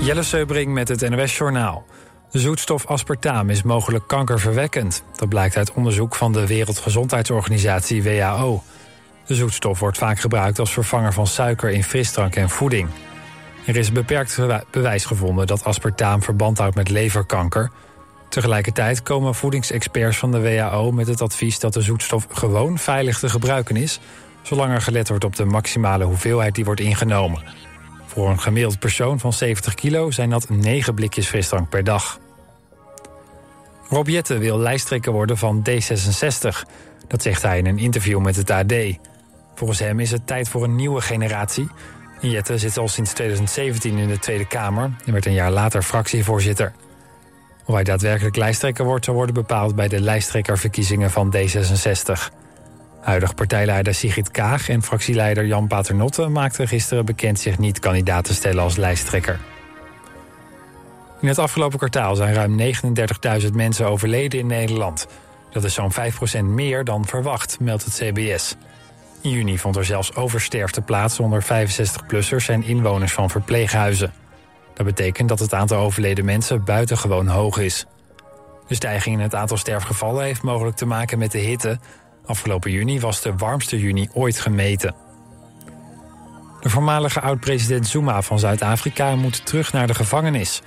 [0.00, 1.84] Jelle Seubring met het NOS Journaal.
[2.30, 5.02] De zoetstof aspartaam is mogelijk kankerverwekkend.
[5.16, 8.62] Dat blijkt uit onderzoek van de Wereldgezondheidsorganisatie WHO.
[9.26, 12.88] De zoetstof wordt vaak gebruikt als vervanger van suiker in frisdrank en voeding.
[13.66, 14.38] Er is beperkt
[14.70, 17.70] bewijs gevonden dat aspartaam verband houdt met leverkanker.
[18.28, 23.28] Tegelijkertijd komen voedingsexperts van de WHO met het advies dat de zoetstof gewoon veilig te
[23.28, 24.00] gebruiken is,
[24.42, 27.69] zolang er gelet wordt op de maximale hoeveelheid die wordt ingenomen.
[28.10, 32.18] Voor een gemiddeld persoon van 70 kilo zijn dat 9 blikjes frisdrank per dag.
[33.88, 36.68] Rob Jette wil lijsttrekker worden van D66.
[37.06, 38.74] Dat zegt hij in een interview met het AD.
[39.54, 41.68] Volgens hem is het tijd voor een nieuwe generatie.
[42.20, 46.72] Jette zit al sinds 2017 in de Tweede Kamer en werd een jaar later fractievoorzitter.
[47.64, 52.39] Of hij daadwerkelijk lijsttrekker wordt, zal worden bepaald bij de lijsttrekkerverkiezingen van D66.
[53.00, 58.34] Huidig partijleider Sigrid Kaag en fractieleider Jan Paternotte maakten gisteren bekend zich niet kandidaat te
[58.34, 59.38] stellen als lijsttrekker.
[61.20, 62.58] In het afgelopen kwartaal zijn ruim
[63.42, 65.06] 39.000 mensen overleden in Nederland.
[65.50, 68.56] Dat is zo'n 5% meer dan verwacht, meldt het CBS.
[69.20, 74.12] In juni vond er zelfs oversterfte plaats onder 65-plussers en inwoners van verpleeghuizen.
[74.74, 77.86] Dat betekent dat het aantal overleden mensen buitengewoon hoog is.
[78.66, 81.78] De stijging in het aantal sterfgevallen heeft mogelijk te maken met de hitte.
[82.30, 84.94] Afgelopen juni was de warmste juni ooit gemeten.
[86.60, 90.62] De voormalige oud-president Zuma van Zuid-Afrika moet terug naar de gevangenis.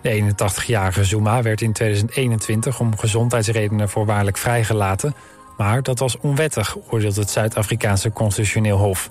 [0.00, 5.14] De 81-jarige Zuma werd in 2021 om gezondheidsredenen voorwaardelijk vrijgelaten...
[5.56, 9.10] maar dat was onwettig, oordeelt het Zuid-Afrikaanse constitutioneel hof.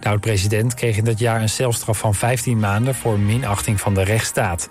[0.00, 2.94] De oud-president kreeg in dat jaar een celstraf van 15 maanden...
[2.94, 4.68] voor minachting van de rechtsstaat.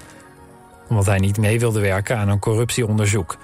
[0.90, 3.38] Omdat hij niet mee wilde werken aan een corruptieonderzoek.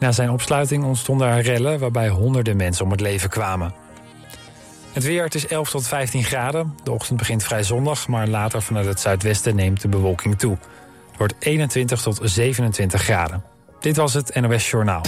[0.00, 3.74] Na zijn opsluiting ontstonden er rellen waarbij honderden mensen om het leven kwamen.
[4.92, 6.74] Het weer, het is 11 tot 15 graden.
[6.82, 10.58] De ochtend begint vrij zondag, maar later vanuit het zuidwesten neemt de bewolking toe.
[11.08, 13.44] Het wordt 21 tot 27 graden.
[13.80, 15.02] Dit was het NOS Journaal.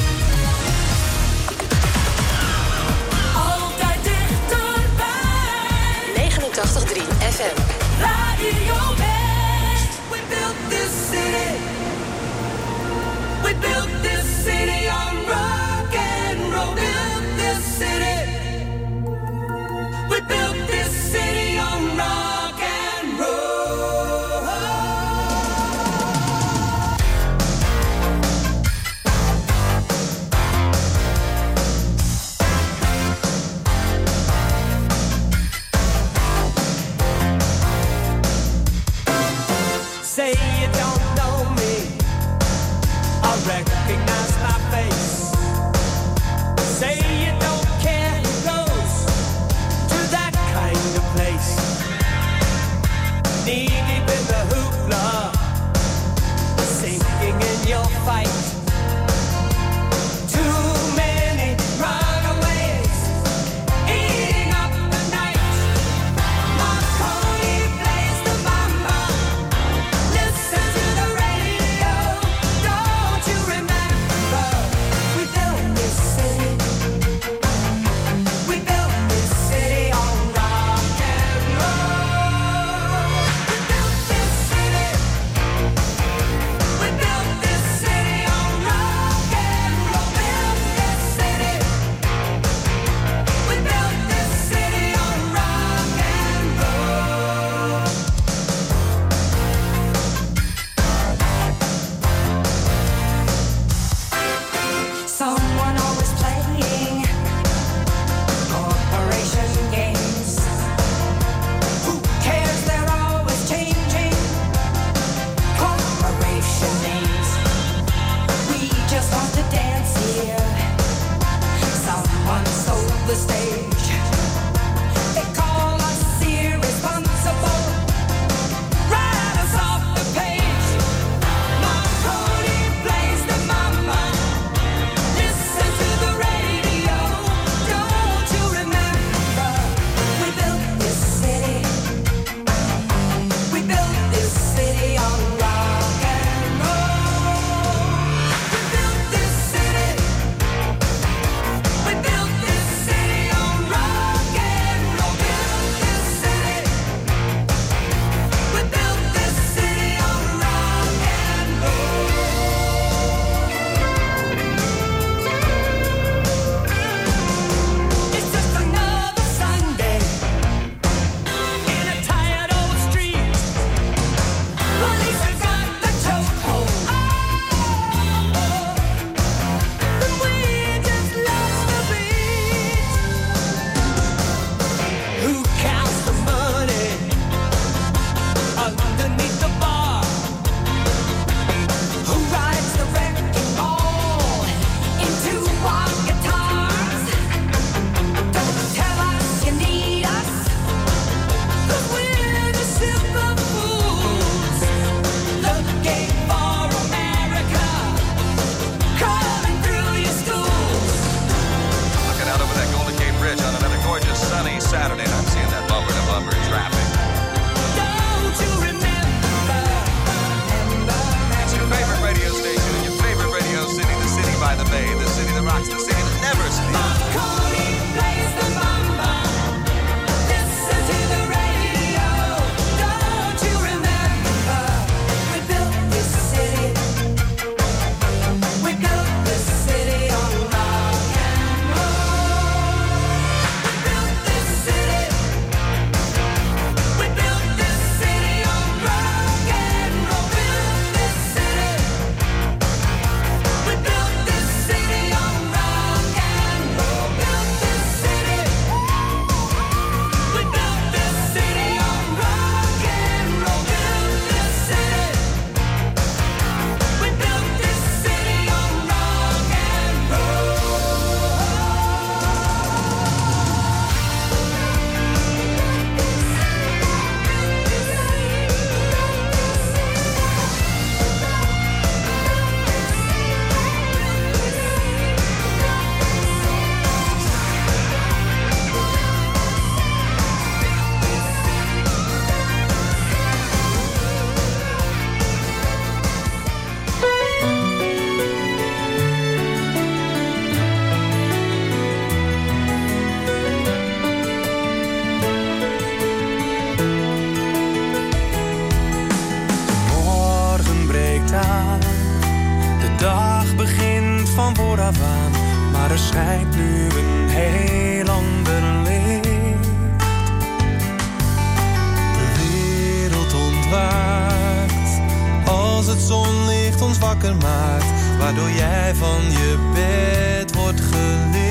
[325.93, 331.51] Het zonlicht ons wakker maakt, waardoor jij van je bed wordt gelicht.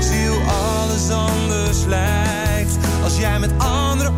[0.00, 4.12] Zie hoe alles anders lijkt als jij met andere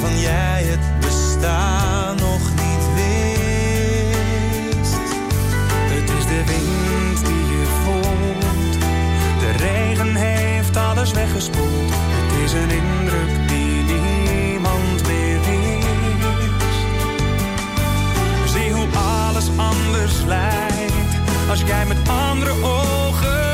[0.00, 4.96] waarvan jij het bestaan nog niet wist.
[5.94, 8.78] Het is de wind die je voelt,
[9.40, 11.90] de regen heeft alles weggespoeld.
[11.90, 16.86] Het is een indruk die niemand meer wist.
[18.52, 20.94] Zie hoe alles anders lijkt
[21.48, 23.53] als jij met andere ogen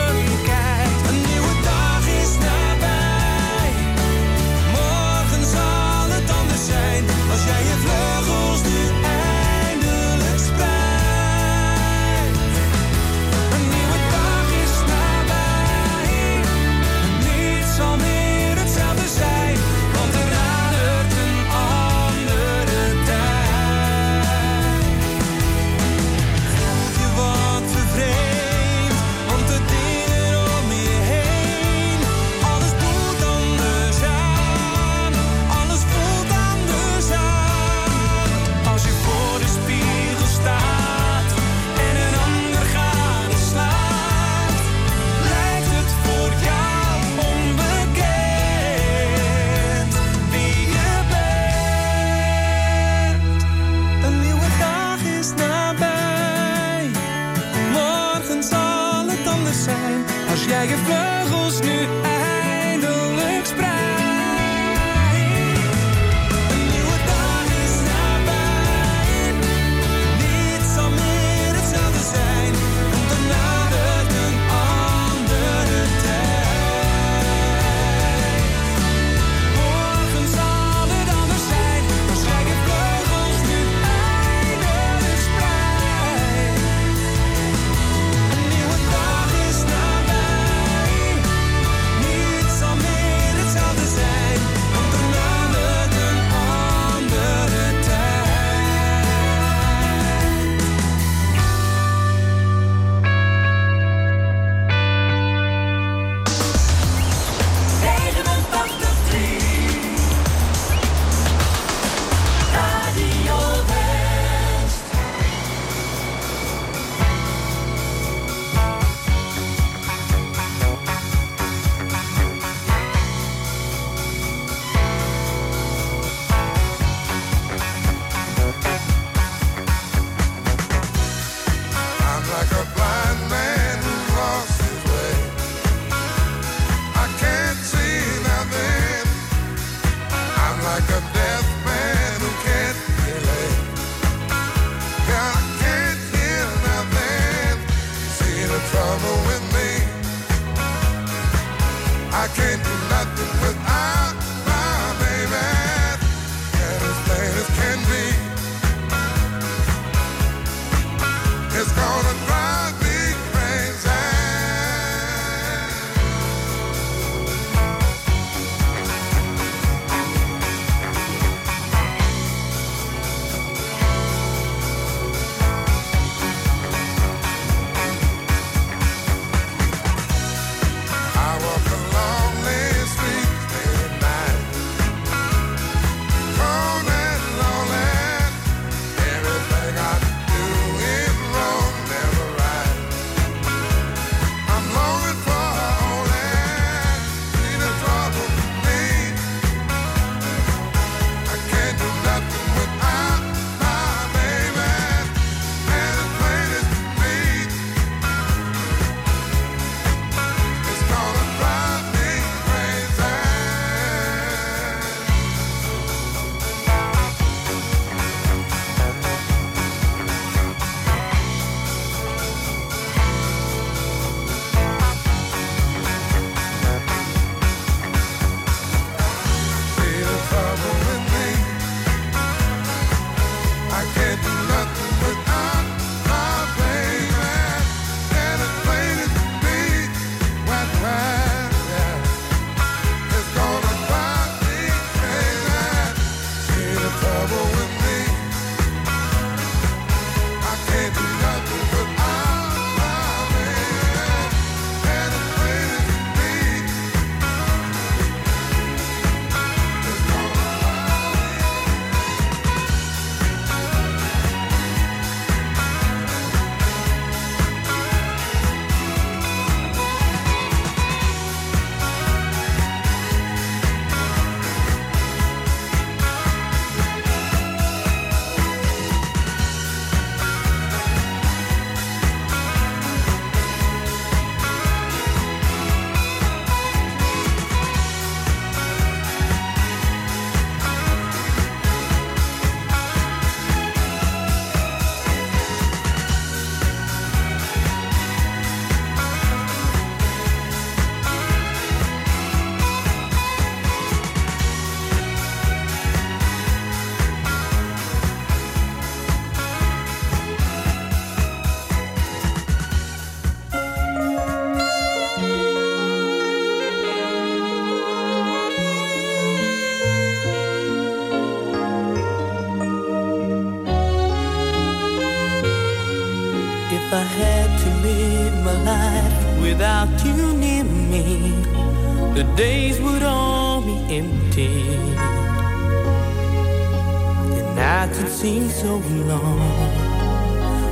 [338.20, 338.76] seems so
[339.08, 339.40] long.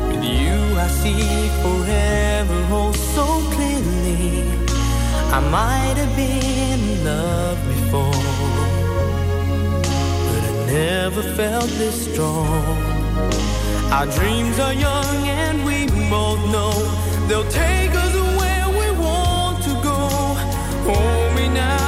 [0.08, 3.24] With you, I see forever oh so
[3.54, 4.44] clearly.
[5.32, 8.22] I might have been in love before,
[10.28, 12.76] but I never felt this strong.
[13.96, 16.72] Our dreams are young, and we both know
[17.28, 19.98] they'll take us where we want to go.
[20.84, 21.87] Hold me now.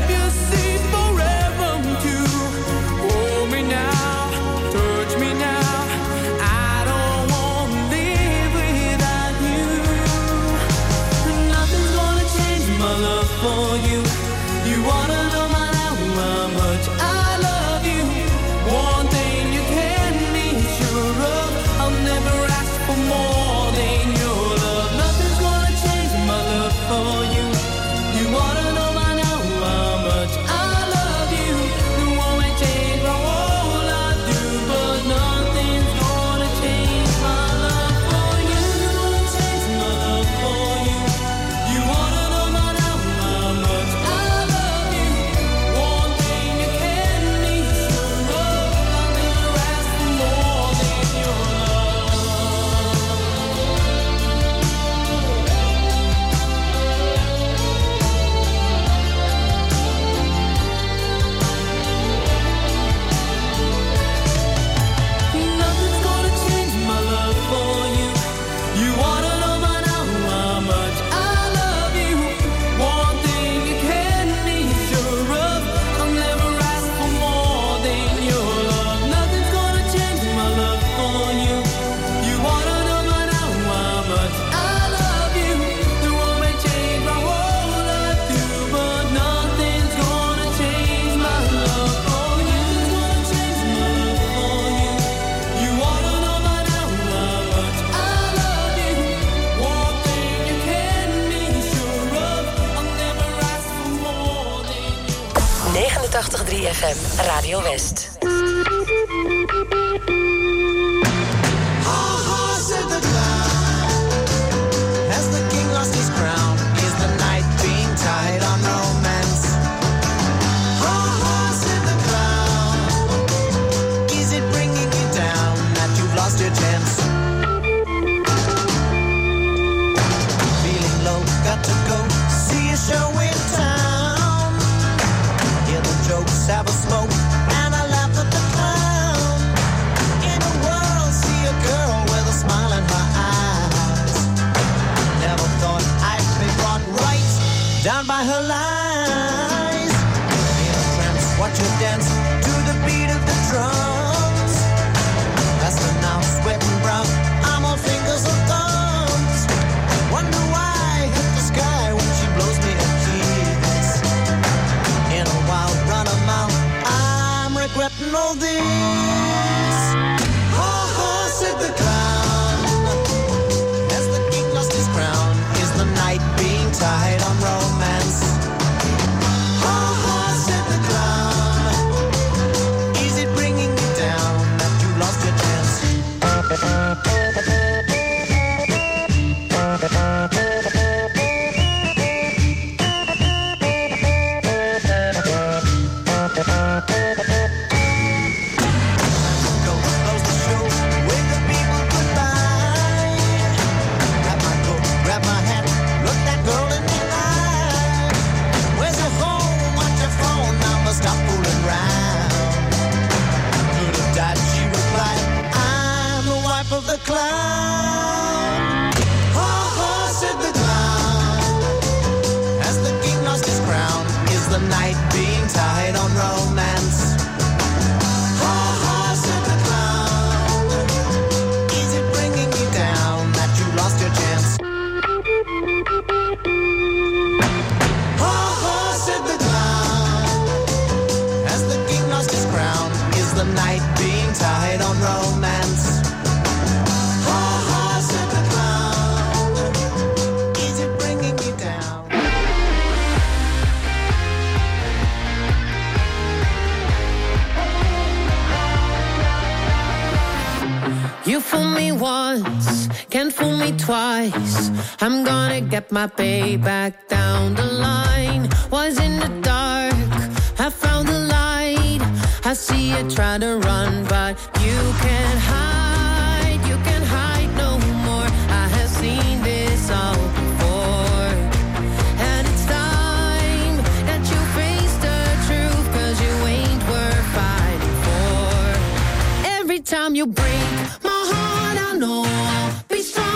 [290.11, 293.30] time you break my heart, I know I'll be strong.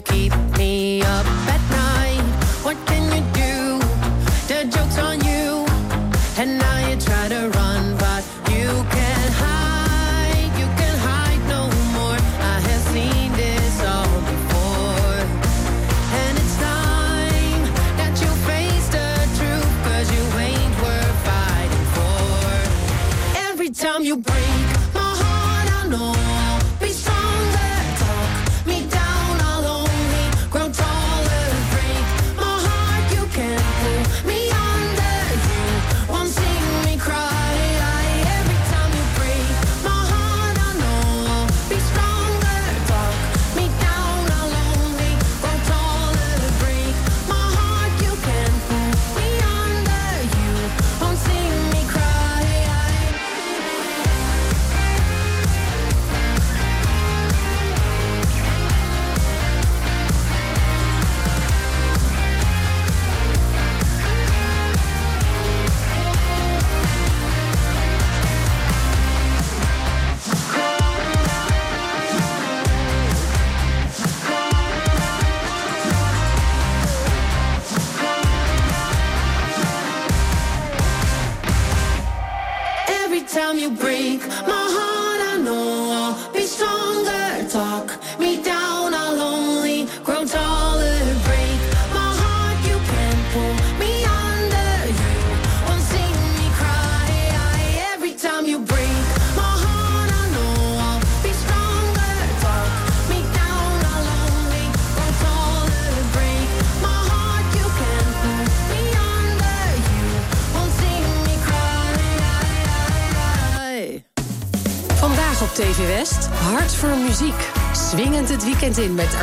[0.00, 1.37] keep me up.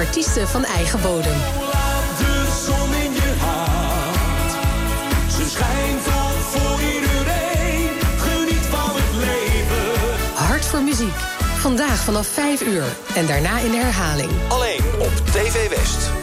[0.05, 1.33] artiesten van eigen bodem.
[10.33, 11.15] Hart voor muziek.
[11.57, 12.83] Vandaag vanaf 5 uur
[13.15, 14.31] en daarna in herhaling.
[14.47, 16.14] Alleen op TV West.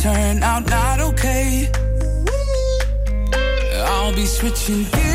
[0.00, 1.70] turn out not okay.
[3.86, 5.05] I'll be switching gears.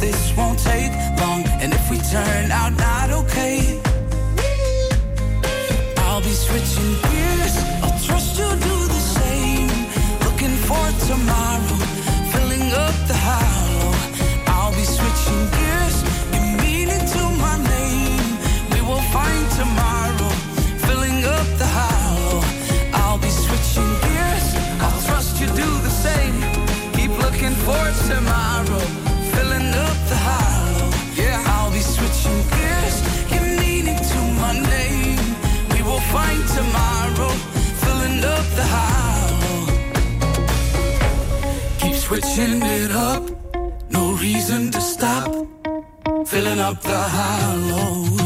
[0.00, 1.44] this won't take long.
[1.60, 3.80] And if we turn out not okay,
[5.98, 7.19] I'll be switching gears.
[46.70, 48.19] up the hollow.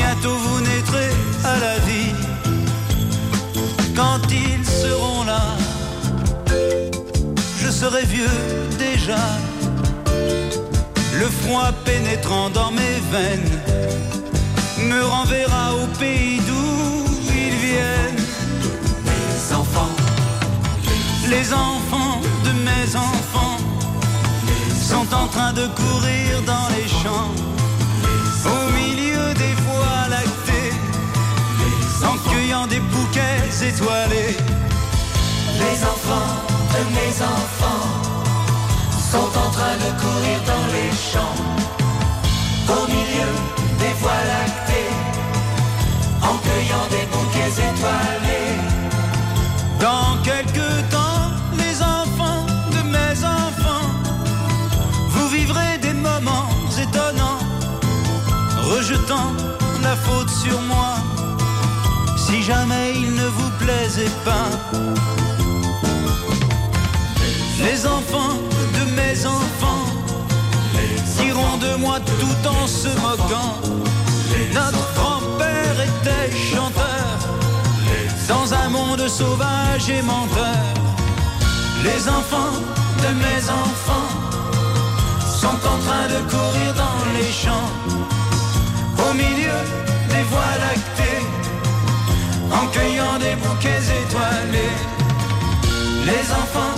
[0.00, 1.12] Bientôt vous naîtrez
[1.52, 2.14] à la vie.
[3.96, 5.44] Quand ils seront là,
[7.60, 8.40] je serai vieux
[8.86, 9.24] déjà.
[11.20, 13.54] Le froid pénétrant dans mes veines
[14.90, 16.70] me renverra au pays d'où
[17.44, 18.24] ils viennent.
[19.10, 19.94] Les enfants,
[21.34, 23.58] les enfants de mes enfants
[24.90, 27.32] sont en train de courir dans les champs,
[32.48, 34.36] cueillant des bouquets étoilés.
[35.60, 36.34] Les enfants
[36.72, 37.88] de mes enfants
[39.12, 41.38] sont en train de courir dans les champs,
[42.68, 43.32] au milieu
[43.80, 44.92] des voies lactées,
[46.22, 48.56] en cueillant des bouquets étoilés.
[49.78, 53.88] Dans quelques temps, les enfants de mes enfants,
[55.10, 56.48] vous vivrez des moments
[56.80, 57.40] étonnants,
[58.70, 59.32] rejetant
[59.82, 60.96] la faute sur moi,
[62.48, 64.48] jamais il ne vous plaisait pas.
[67.64, 68.36] Les enfants
[68.76, 69.86] de mes enfants
[71.20, 73.54] diront de moi tout en se moquant.
[74.60, 77.08] Notre grand-père était chanteur
[78.32, 80.64] dans un monde sauvage et menteur.
[81.86, 82.56] Les enfants
[83.04, 84.10] de mes enfants
[85.42, 87.70] sont en train de courir dans les champs,
[89.06, 89.58] au milieu
[90.12, 91.17] des voies lactées,
[92.52, 94.76] en cueillant des bouquets étoilés.
[96.04, 96.77] Les enfants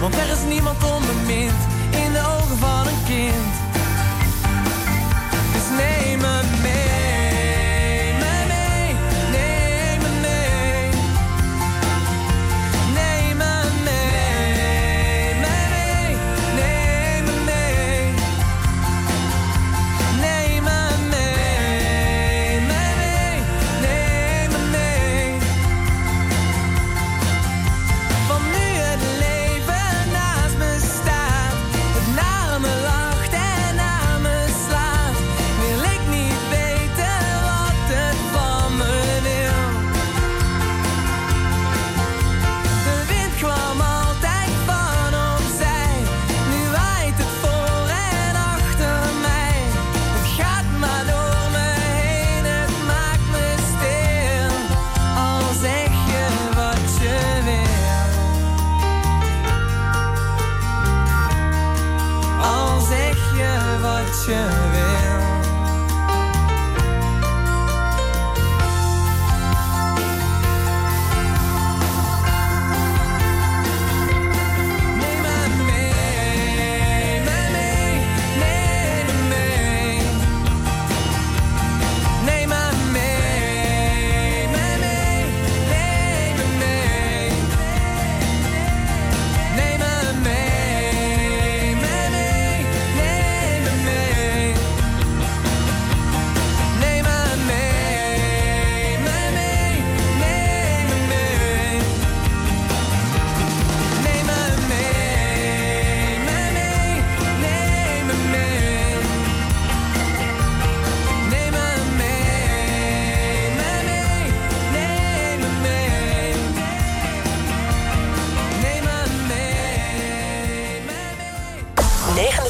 [0.00, 3.67] Want er is niemand onbemind in de ogen van een kind.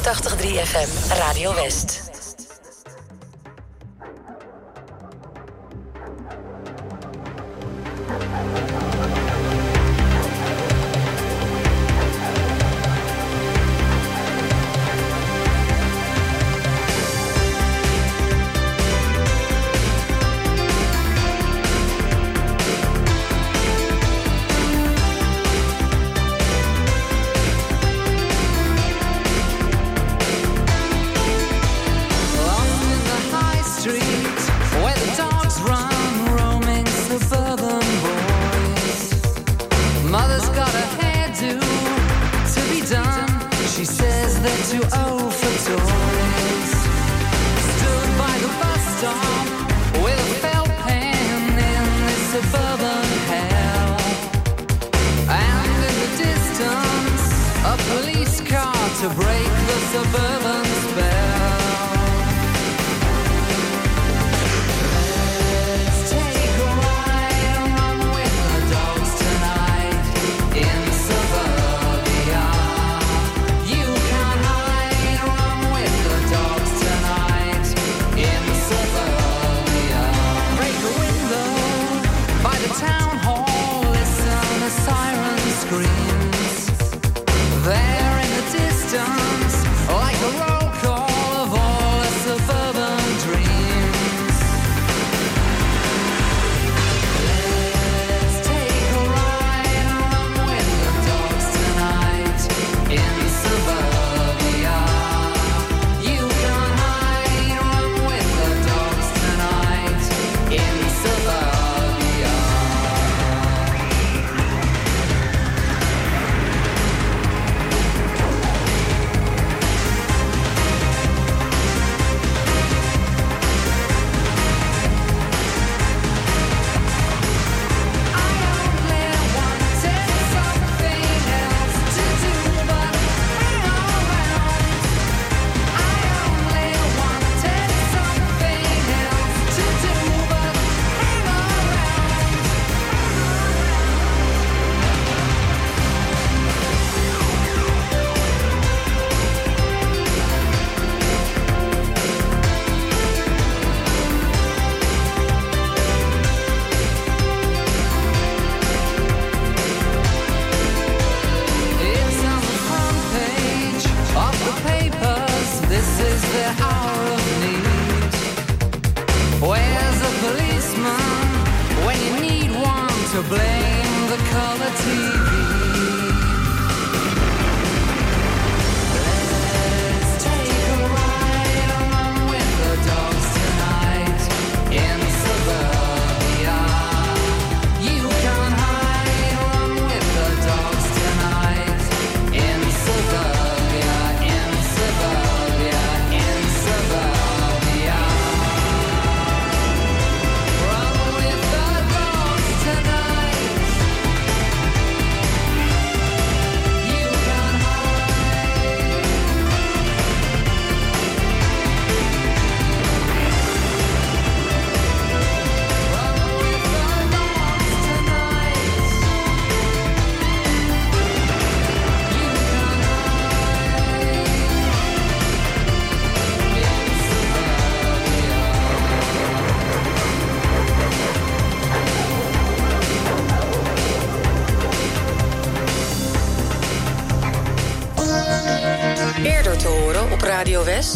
[0.09, 2.08] 883 FM Radio West.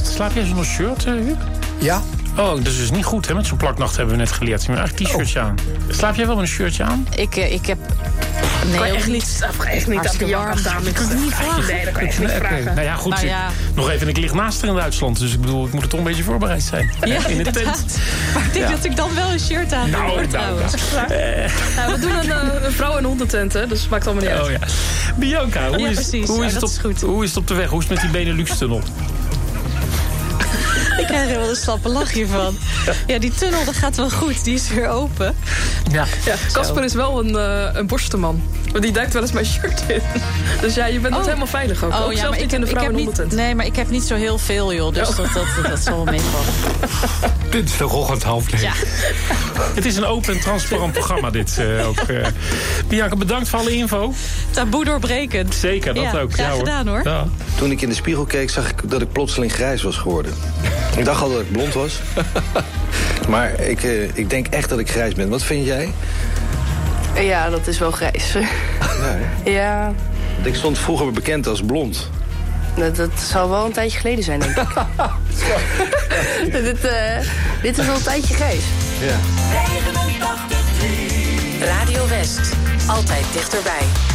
[0.02, 1.38] Slaap jij zonder shirt, uh, Huub?
[1.78, 2.02] Ja.
[2.36, 3.34] Oh, dat is dus niet goed, hè?
[3.34, 4.62] Met zo'n plaknacht hebben we net geleerd.
[4.64, 5.54] Je moet eigenlijk t-shirtje aan.
[5.88, 7.06] Slaap jij wel met een shirtje aan?
[7.14, 7.78] Ik, eh, ik heb...
[8.66, 9.98] Nee, Kan je echt niet, echt niet
[10.34, 10.56] aan.
[10.62, 11.66] Dame Ik kan het niet vragen.
[11.74, 12.64] Nee, dat kan je echt niet vragen.
[12.64, 13.12] Nou ja, goed.
[13.14, 13.32] Nou ik-.
[13.74, 15.18] Nog even, ik lig naast er in Duitsland.
[15.18, 16.90] Dus ik bedoel, ik moet er toch een beetje voorbereid zijn.
[17.04, 17.98] Ja, in de tent.
[18.34, 18.70] Maar ik denk Ja.
[18.70, 20.72] dat ik dan wel een shirt aan Nou, doe, hoor, nou, trouwens.
[21.76, 24.32] Ja, we doen een, eh, een vrouw- en hondentent, hè, dus het maakt allemaal niet
[24.32, 24.42] uit.
[24.44, 24.58] Oh ja.
[25.16, 27.54] Bianca, hoe, is, hoe, Ja, is het dat op, is hoe is het op de
[27.54, 27.68] weg?
[27.68, 28.82] Hoe is het met die Benelux-tunnel?
[31.22, 32.56] Ik er wel een slappe lach hiervan.
[33.06, 34.44] Ja, die tunnel dat gaat wel goed.
[34.44, 35.36] Die is weer open.
[35.90, 36.04] Ja.
[36.24, 38.42] Ja, Casper is wel een, eh een borstenman.
[38.72, 40.00] Want die duikt wel eens mijn shirt in.
[40.60, 41.92] Dus ja, je bent niet helemaal veilig ook.
[41.92, 42.28] ook zelfs Oh.
[42.30, 43.32] maar niet in de ik vrouw- en heb niet.
[43.32, 44.94] Nee, maar ik heb niet zo heel veel, joh.
[44.94, 45.16] Dus Oh.
[45.16, 46.46] dat, dat, dat zal wel meevallen.
[47.52, 48.66] Dinsdagochtend half negen.
[48.66, 48.72] Ja.
[49.74, 51.96] Het is een open en transparant programma, dit eh, ook.
[51.98, 52.26] eh.
[52.88, 54.12] Bianca, bedankt voor alle info.
[54.50, 55.54] Taboe doorbrekend.
[55.54, 56.32] Zeker, dat Ja, ook.
[56.32, 56.58] graag ja, hoor.
[56.58, 57.00] gedaan, hoor.
[57.04, 57.26] Ja.
[57.54, 60.32] Toen ik in de spiegel keek, zag ik dat ik plotseling grijs was geworden.
[60.96, 62.00] Ik dacht al dat ik blond was.
[63.28, 65.28] Maar ik, eh, ik denk echt dat ik grijs ben.
[65.28, 65.92] Wat vind jij?
[67.20, 68.34] Ja, dat is wel grijs.
[69.44, 69.92] Ja,
[70.42, 72.10] ik stond vroeger bekend als blond.
[72.74, 74.66] Dat, dat zal wel een tijdje geleden zijn, denk ik.
[76.52, 77.18] dit, eh,
[77.62, 78.64] dit is wel een tijdje grijs.
[79.00, 79.16] Ja.
[81.66, 82.52] Radio West.
[82.86, 84.11] Altijd dichterbij.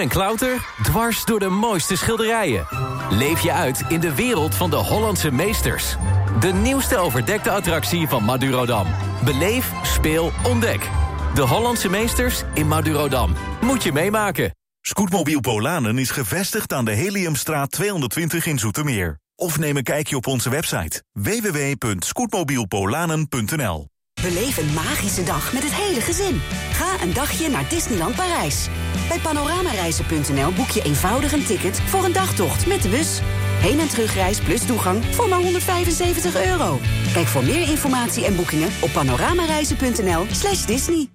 [0.00, 2.66] En klauter, dwars door de mooiste schilderijen.
[3.10, 5.96] Leef je uit in de wereld van de Hollandse meesters.
[6.40, 8.86] De nieuwste overdekte attractie van Madurodam.
[9.24, 10.90] Beleef, speel, ontdek.
[11.34, 13.34] De Hollandse meesters in Madurodam.
[13.60, 14.54] Moet je meemaken.
[14.80, 19.18] Scootmobiel Polanen is gevestigd aan de Heliumstraat 220 in Zoetermeer.
[19.34, 23.88] Of neem een kijkje op onze website www.scootmobielpolanen.nl
[24.22, 26.40] Beleef een magische dag met het hele gezin.
[26.72, 28.68] Ga een dagje naar Disneyland Parijs.
[29.10, 33.20] Bij panoramareizen.nl boek je eenvoudig een ticket voor een dagtocht met de bus.
[33.60, 36.78] Heen- en terugreis plus toegang voor maar 175 euro.
[37.12, 41.08] Kijk voor meer informatie en boekingen op panoramareizen.nl slash Disney.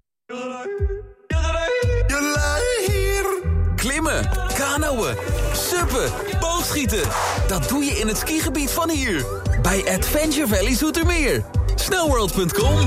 [3.76, 5.16] Klimmen, kanoën,
[5.54, 7.04] suppen, boogschieten.
[7.48, 9.26] Dat doe je in het skigebied van hier.
[9.62, 11.46] Bij Adventure Valley Zoetermeer.
[11.76, 12.86] Snowworld.com.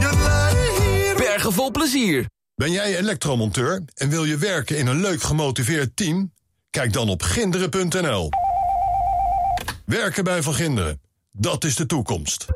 [1.16, 2.26] Bergen vol plezier.
[2.58, 6.32] Ben jij elektromonteur en wil je werken in een leuk gemotiveerd team?
[6.70, 8.30] Kijk dan op ginderen.nl.
[9.84, 11.00] Werken bij Van Ginderen,
[11.32, 12.46] dat is de toekomst.